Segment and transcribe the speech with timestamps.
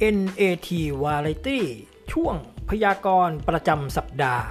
[0.00, 0.68] NAT
[1.02, 1.60] Variety
[2.12, 2.34] ช่วง
[2.68, 4.46] พยากรณ์ประจำสัปดาห์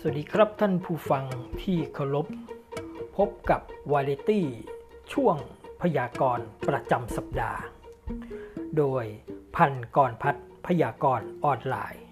[0.00, 1.24] สวัสดีครับท่านผู้ฟัง
[1.62, 2.26] ที่เคารพ
[3.16, 3.60] พบกับ
[3.92, 4.46] วาเลตี้
[5.12, 5.36] ช่วง
[5.80, 7.60] พยากรณ์ประจำสัปดาห์
[8.78, 9.06] โดย
[9.56, 10.36] พันกรพัฒ
[10.66, 12.02] พยากรณ์ออนไลน์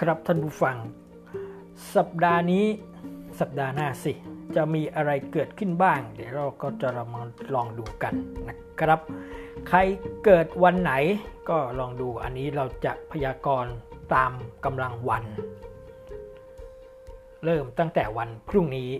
[0.00, 0.76] ครับท่านผู้ฟัง
[1.96, 2.64] สัปดาห์นี้
[3.40, 4.12] สัปดาห์หน้าสิ
[4.56, 7.22] จะมีอะไรเกิดขึ้นบ้าง เดี๋ยวเราก็จะมา
[7.54, 8.14] ลองดูกัน
[8.48, 9.00] นะครับ
[9.68, 9.78] ใคร
[10.24, 10.92] เกิดวันไหน
[11.48, 13.72] ก็ลองดูอันนี้เราจะพยากรณ์
[14.14, 14.32] ตาม
[14.64, 15.24] กำลังวัน
[17.44, 18.90] เริ่มตั้งแต่วันพรุ่งนี้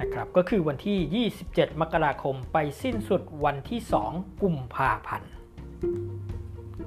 [0.00, 5.30] นะครับก็คือวันที่ 27 มกราคมไปสิ้นสุดวันที่ 2 กุมภาพันธ์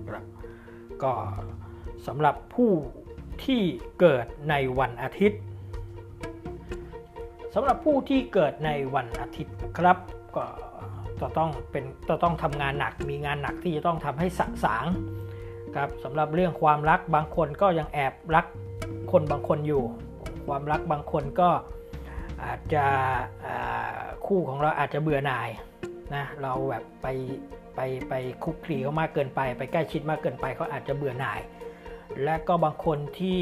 [0.09, 0.23] ครับ
[1.03, 1.11] ก็
[2.07, 2.71] สำหรับผู้
[3.45, 3.61] ที่
[3.99, 5.39] เกิดในวันอาทิตย์
[7.55, 9.97] สำหรับผู้ที่เกิดในวันอาทิตย์ครับ
[10.35, 10.45] ก็
[11.21, 14.85] จะต้องเป็นจะต้องทำงานหนักมีงานหนักที่จะต้องทำให้สะสาง
[15.75, 18.45] ครับสำหรับเรื่องความรักบางคนก็ยังแอบรัก
[19.11, 19.83] คนบางคนอยู่
[20.47, 21.49] ความรักบางคนก็
[22.43, 22.85] อาจจะ
[24.25, 25.49] คู่ของเราอาจจะเบื่อหน่าย
[26.15, 27.07] นะเราแบบไป
[27.75, 28.13] ไปไป
[28.43, 31.39] คุกคีเขามากเกินไป ไปใกล้ชิดมากเกินไปเขาอาจจะเบื่อหน่าย
[32.23, 33.39] และก็บางคนที่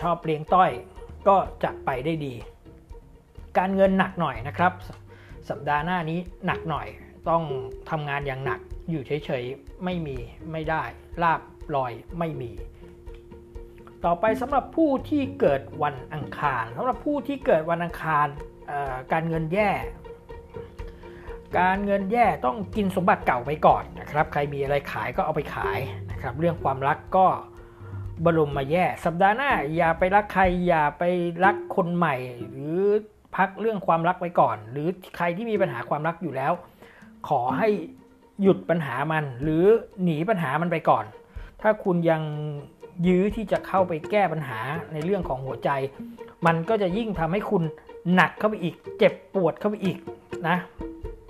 [0.00, 0.70] ชอบเลี้ยงต้อย
[1.28, 2.34] ก็จะไปได้ดี
[3.58, 4.72] การเงินหนักหน่อยนะครับ
[5.48, 6.86] สัปดาห์หน้านี้หนักหน่อย
[7.28, 7.42] ต้อง
[7.90, 10.16] ทำงานอย่างหนักอยู่เฉยๆไม่มี
[10.52, 10.82] ไม่ได้
[11.22, 11.40] ลาบ
[11.74, 12.50] ลอยไม่มี
[14.04, 18.26] ต่อไปสำหรับผู้ที่เกิดวันอังคารสำหรับผู้ที่เกิดวันอังคาร
[19.12, 19.70] การเงินแย่
[21.58, 25.78] การเงินแย่ต้องกินสมบัติเก่าไปก่อนนะครับ ใครมีอะไรขายก็เอาไปขาย
[26.10, 27.26] นะครับ เรื่องความรักก็
[28.24, 31.04] บรมมาแย่ สัปดาห์หน้าอย่าไปรักใครอย่าไป
[31.44, 32.14] รักคนใหม่
[32.50, 32.78] หรือ
[33.36, 36.52] พักเรื่องความรักไว้ก่อน หรือใครที่มีปัญหาความรักอยู่แล้ว
[37.28, 37.68] ขอให้
[38.42, 39.64] หยุดปัญหามัน หรือ
[40.02, 41.04] หนีปัญหามันไปก่อน
[41.62, 42.22] ถ้าคุณยัง
[43.06, 44.60] ยื้อที่จะเข้าไปแก้ปัญหา
[44.92, 45.70] ในเรื่องของหัวใจ
[46.46, 47.62] มันก็จะยิ่งทำให้คุณ
[48.14, 49.98] หนักเข้าไปอีก เจ็บปวดเข้าไปอีก
[50.48, 50.56] นะ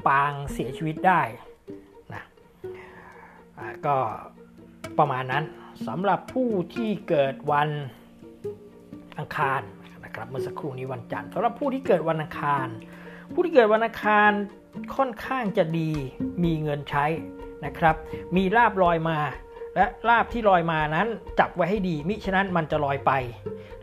[0.07, 1.21] ปางเสียชีวิตได้
[2.13, 2.23] นะ
[3.87, 3.97] ก็
[4.99, 5.45] ประมาณนั้น
[5.87, 7.69] สำหรับผู้ที่เกิดวัน
[9.19, 9.61] อังคาร
[10.05, 12.67] นะครับเมื่อสักครู่นี้วันจันทร์สำหรับผู้ที่เกิดวันอังคาร
[13.33, 14.31] ผู้ที่เกิดวันอังคาร
[14.97, 15.91] ค่อนข้างจะดี
[16.45, 17.07] มีเงินใช้
[17.65, 17.97] นะครับ
[18.37, 19.19] มีลาบลอยมา
[19.77, 21.09] และลาบที่ลอยมานั้น
[21.39, 23.13] จับไว้ให้ดีมิฉะนั้นมันจะลอยไป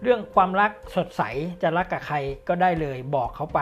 [0.02, 1.22] เรื่องความรักสดใส
[1.62, 2.16] จะรักกับใคร
[2.48, 3.60] ก็ได้เลยบอกเขาไป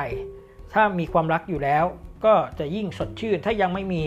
[0.73, 1.85] ถ้ามีความรักอยู่แล้ว
[2.25, 4.01] ก็จะยิ่งสดชื่น ถ้ายังไม่มี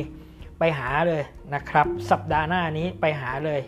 [0.58, 1.22] ไปหาเลย
[1.54, 3.60] นะครับ สัปดาห์หน้านี้ไปหาเลย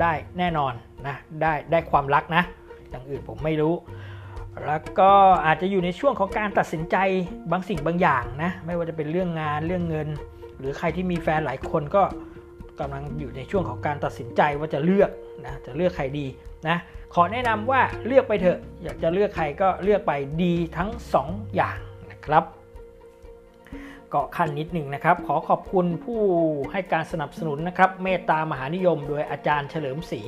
[0.00, 0.72] ได้แน่นอน
[1.06, 2.42] นะได้ได้ความรักนะ
[2.90, 3.74] อย่างอื่นผมไม่รู้
[4.64, 5.12] แล้วก็
[5.46, 6.96] อาจจะอยู่ในช่วงของการตัดสินใจ
[7.50, 10.08] บางสิ่งบางอย่างนะไม่ว่าจะเป็นเรื่องงานเรื่องเงิน
[10.58, 12.02] หรือใครที่มีแฟนหลายคนก็
[12.80, 15.10] กำลังอยู่ในช่วงของการตัดสินใจว่าจะเลือก
[15.44, 16.26] นะจะเลือกใครดี
[16.68, 16.76] นะ
[17.14, 20.90] ขอแนะนำว่าเลือกไปเถอะอยากจะเลือกใครก็เลือกไปดีทั้ง
[21.22, 21.78] 2 อย่าง
[22.10, 22.44] นะครับ
[24.12, 26.20] ก็ขั้นนิดหนึ่งนะครับ ขอขอบคุณผู้
[26.72, 30.22] ให้การสนับสนุนนะครับ เมตตามหานิยม โดยอาจารย์เฉลิมศรี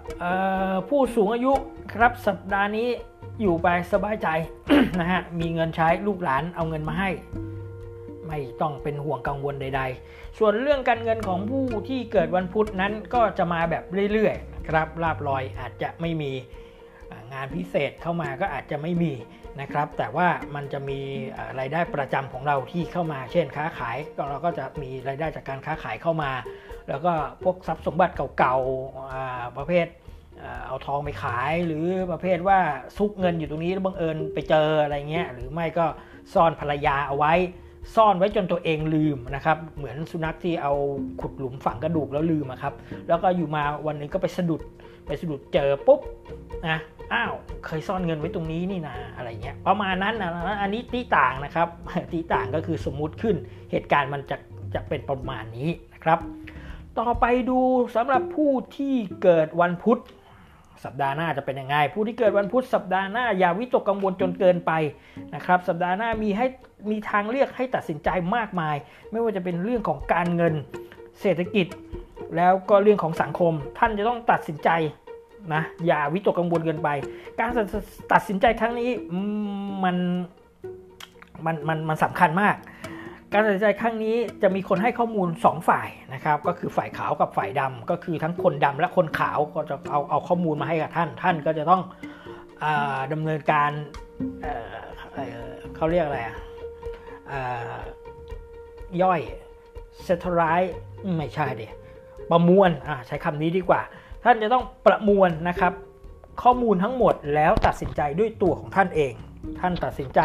[0.89, 1.53] ผู้สูงอายุ
[1.93, 2.89] ครับสัปดาห์นี้
[3.41, 4.29] อยู่ไปสบายใจ
[5.01, 7.11] นะฮะมีเงินใช้ลูกหลานเอาเงินมาให้
[8.29, 16.33] ไม่ต้องเป็นห่วงกังวลใด ๆ ส่วนเรื่องการเงินของผู้ที่เกิดวันพุธนั้นก็จะมาแบบเรื่อยๆครับลาบลอยอาจจะไม่มี
[17.35, 19.13] งานพิเศษเข้ามาก็อาจจะไม่มี
[19.61, 21.01] นะครับ แต่ว่ามันจะมี
[21.59, 23.97] รายได้ประจำของเราที่เข้ามา เช่นค้าขาย
[24.29, 26.31] เราก็จะมีรายได้จากการค้าขายเข้ามา
[26.89, 27.13] แล้วก็
[27.45, 29.87] พวกทรัพย์สมบัติเก่าๆประเภท
[30.67, 32.59] เอาทองไปขาย หรือประเภทว่า
[32.97, 35.87] ซุกเงินอยู่ตรงนี้แล้วบังเอิญไปเจออะไรเงี้ยหรือไม่ก็
[36.35, 37.35] ซ่อนภรรยาเอาไว้
[37.95, 40.73] ซ่อนไว้จนตัวเองลืมนะครับ เหมือนสุนัขที่เอา
[41.21, 42.75] ขุดหลุมฝังกระดูกแล้วลืมครับ
[43.09, 44.63] แล้วก็อยู่มาวันนึงก็ไปสะดุด
[45.07, 46.01] ไปสะดุดเจอปุ๊บ
[46.69, 46.79] นะ
[47.13, 47.35] อ้าว
[47.67, 51.69] เคยซ่อนเงินไว้ตรงนี้นี่นาอะไรเงี้ยประมาณนั้นนะอันนี้ตีต่างนะครับ
[52.13, 53.37] ตีต่างก็คือสมมุติขึ้น
[53.71, 54.37] เหตุการณ์มันจะ
[54.75, 56.19] จะเป็นประมาณนี้นะครับ
[57.01, 57.59] ต่อไปดู
[57.97, 60.01] สำหรับผู้ที่เกิดวันพุธ
[60.85, 64.73] สัปดาห์หน้าจะเป็นยังไง ผู้ที่เกิดวันพุธสัปดาห์หน้าอย่าวิตกกังวลจนเกินไป
[65.35, 66.47] นะครับ สัปดาห์หน้ามีให้
[66.91, 68.77] มีทางเลือกให้ตัดสินใจมากมาย
[69.11, 70.55] ไม่ว่าจะเป็นเรื่องของการเงิน
[71.21, 71.67] เศรษฐกิจ
[72.37, 74.71] แล้วก็เรื่องของสังคม ท่านจะต้องตัดสินใจ
[75.55, 76.89] นะอย่าวิตกกังวลเกินไป
[77.41, 77.51] การ
[78.13, 78.91] ตัดสินใจครั้งนี้
[79.85, 79.97] มัน
[81.47, 82.55] มันมันมันสำคัญมาก
[83.37, 91.83] การตัดสินใจครั้งนี้จะมีคนให้ข้อมูล 2 ฝ่ายนะครับ ก็คือฝ่ายขาวกับฝ่ายดำก็คือทั้งคนดำและคนขาวก็จะเอาเอาข้อมูลมาให้กับท่าน ท่านก็จะต้อง
[92.63, 92.65] อ
[93.13, 93.71] ดำเนินการ
[94.43, 96.21] เเขาเรียกอะไร
[99.03, 99.21] ย่อย
[100.05, 100.41] เซตไร
[101.17, 101.73] ไม่ใช่เดีย
[102.31, 102.71] ประมวล
[103.07, 103.81] ใช้คำนี้ดีกว่า
[104.25, 105.73] ท่านจะต้องประมวลนะครับ
[106.43, 109.13] ข้อมูลทั้งหมดแล้วตัดสินใจด้วยตัวของท่านเอง
[109.61, 110.21] ท่านตัดสินใจ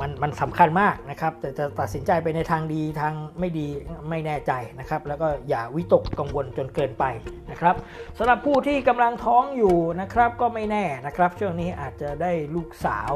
[0.00, 3.66] มันมันสำคัญมากนะครับ แต่จะตัดสินใจไปในทางดีทางไม่ดี
[4.08, 7.04] ไม่แน่ใจนะครับ แล้วก็อย่าวิตกกังวลจนเกินไป
[7.50, 7.74] นะครับ
[8.18, 13.12] สำหรับผู้ที่กำลังท้องอยู่นะครับ ก็ไม่แน่นะครับ ช่วงนี้อาจจะได้ลูกสาว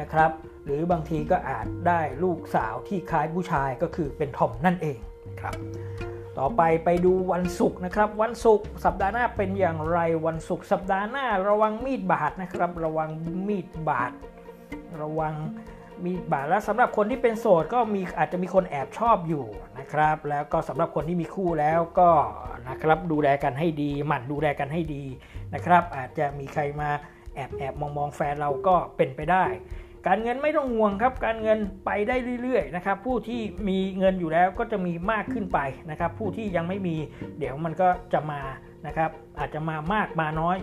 [0.00, 0.30] นะครับ
[0.64, 4.98] หรือบางทีก็อาจได้ลูกสาวที่คล้ายผู้ชายก็คือเป็นทอมนั่นเอง
[5.40, 5.54] ครับ
[6.38, 13.08] ต่อไปไปดูวันศุกร์นะครับ วันศุกร์สัปดาห์หน้าเป็นอย่างไรวันศุกร์สัปดาห์หน้าระวังมีดบาดนะครับ ระวัง
[13.48, 14.12] มีดบาด
[15.02, 15.34] ระวัง
[16.04, 19.44] มีบาดแล้วสำหรับคนที่เป็นโสดก็มีอาจจะมีคนแอบชอบอยู่
[19.78, 22.10] นะครับ แล้วก็สำหรับคนที่มีคู่แล้วก็
[22.68, 25.04] นะครับดูแลกันให้ดี หมั่นดูแลกันให้ดี
[25.54, 26.90] นะครับ อาจจะมีใครมา
[27.34, 29.44] แอบแอบมองมองแฟนเราก็เป็นไปได้
[30.06, 35.58] การเงินไม่ต้องห่วงครับ การเงินไปได้เรื่อยๆนะครับ ผู้ที่มีเงินอยู่แล้วก็จะมีมากขึ้นไป
[35.90, 36.96] นะครับ ผู้ที่ยังไม่มี
[37.38, 38.40] เดี๋ยวมันก็จะมา
[38.86, 40.56] นะครับ อาจจะมามากมาน้อย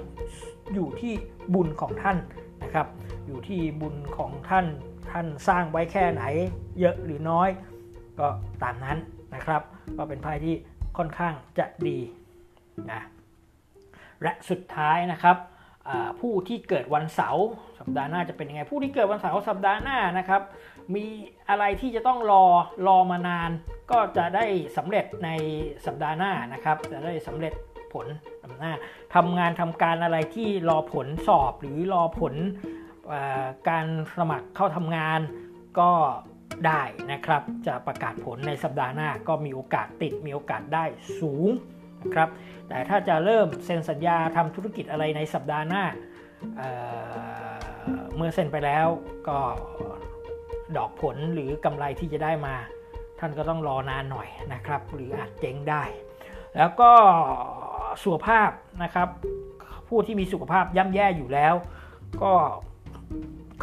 [0.73, 1.13] อยู่ที่
[1.53, 2.17] บุญของท่าน
[2.63, 2.87] นะครับ
[3.25, 4.65] อยู่ที่บุญของท่าน
[5.11, 6.23] ท่านสร้างไว้แค่ไหน
[6.79, 7.49] เยอะหรือน้อย
[8.19, 8.27] ก็
[8.63, 8.97] ตามนั้น
[9.35, 9.61] นะครับ
[9.97, 10.55] ก็เป็นไพ่ที่
[10.97, 11.99] ค่อนข้างจะดี
[12.91, 13.01] นะ
[14.21, 15.37] และสุดท้ายนะครับ
[16.19, 17.45] ผู้ที่เกิดวันเสาร์
[17.79, 20.41] สัปดาห์หน้าจะเป็นยังไง ผู้ที่เกิดวันเสาร์สัปดาห์หน้านะครับ
[20.95, 21.05] มี
[21.49, 22.45] อะไรที่จะต้องรอ
[22.87, 23.51] รอมานาน
[23.91, 24.45] ก็จะได้
[24.77, 25.29] สำเร็จใน
[25.85, 27.53] สัปดาห์หน้านะครับ จะได้สำเร็จ
[27.93, 28.05] ผล
[28.59, 28.73] หน้า
[29.15, 32.33] ทำงานทำการอะไรที่รอผลสอบหรือรอผล
[33.69, 33.86] การ
[34.17, 35.19] สมัครเข้าทำงาน
[35.79, 35.91] ก็
[36.67, 36.81] ได้
[37.12, 40.86] นะครับ จะประกาศผลในสัปดาห์หน้าก็มีโอกาสติดมีโอกาสได้
[41.19, 41.50] สูง
[42.03, 42.29] นะครับ
[42.67, 45.83] แต่ถ้าจะเริ่มเซ็นสัญญาทำธุรกิจอะไรในสัปดาห์หน้า
[46.57, 48.88] เเมื่อเซ็นไปแล้ว
[49.27, 49.39] ก็
[50.77, 52.55] ดอกผลหรือกำไรที่จะได้มา
[53.19, 55.83] ท่านก็ต้องรอนานหน่อยนะครับ หรืออาจเจ๊งได้
[56.57, 56.91] แล้วก็
[58.03, 58.50] สุขภาพ
[58.83, 59.07] นะครับ
[59.88, 61.53] ผู้ที่มีสุขภาพย่ำแย่อยู่แล้ว
[62.24, 62.33] ก็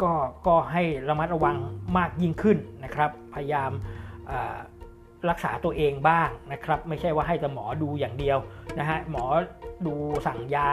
[0.01, 0.11] ก็
[0.47, 1.57] ก็ให้ระมัดระวัง
[1.97, 3.71] มากยิ่งขึ้นนะครับ พยายาม
[5.29, 8.37] รักษาตัวเองบ้างนะครับ ไม่ใช่ว่าให้แต่หมอดูอย่างเดียว
[8.79, 9.25] นะฮะหมอ
[9.85, 9.93] ดู
[10.27, 10.69] สั่งยา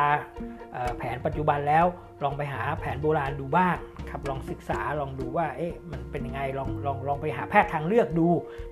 [0.98, 1.84] แผนปัจจุบันแล้ว
[2.22, 3.76] ลองไปหาแผนโบราณดูบ้าง
[4.10, 8.28] ครับลองศึกษาลองดูว่าเอ๊ะมันเป็นยังไงลองลองลองไปหาแพทย์ทางเลือกดู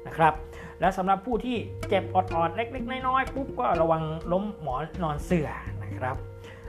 [0.07, 0.35] นะครับ
[0.81, 1.57] แล้วสำหรับผู้ที่
[1.88, 5.50] เจ็บออดๆเล็ก ๆ น้อยๆปุ๊บก็ระวังล้มหมอนนอนเสื่อ
[5.83, 6.17] นะครับ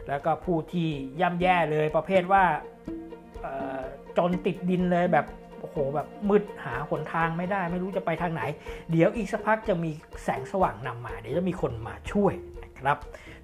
[0.07, 0.89] แล้วก็ผู้ที่
[1.21, 2.43] ย่ำแย่เลยประเภทว่า
[4.17, 5.25] จนติดดินเลยแบบ
[5.59, 8.41] โอ้โหแบบมืดหาหนทางไม่ได้ ไม่รู้จะไปทางไหน
[8.91, 9.91] เดี๋ยวอีกสักพักจะมี
[10.23, 12.97] แสงสว่างนำมา เดี๋ยวจะมีคนมาช่วยนะครับ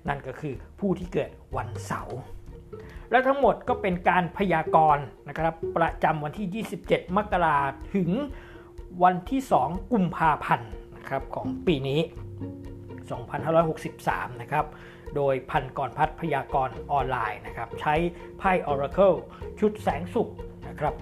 [0.08, 2.20] นั่นก็คือผู้ที่เกิดวันเสาร์
[3.12, 7.58] และทั้งหมดก็เป็นการพยากรณ์นะครับ ประจำวันที่ 27 มกรา
[7.96, 8.10] ถึง
[9.04, 12.00] วันที่ 2 กุมภาพันธ์นะครับของปีนี้
[13.22, 14.66] 2563 นะครับ
[15.16, 17.96] โดยพันกรพัฒพยากรณ์ออนไลน์นะครับ ใช้
[18.38, 19.18] ไพ่ Oracle
[19.60, 20.30] ชุดแสงสุข
[20.68, 20.96] นะครับ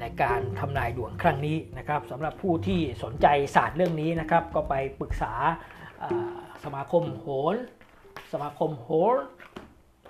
[0.00, 5.32] ในการทำนายดวงครั้งนี้นะครับสำหรับผู้ที่สนใจศาสตร์เรื่องนี้นะครับ ก็ไปปรึกษา
[6.64, 7.56] สมาคมโหร
[8.32, 9.16] สมาคมโหร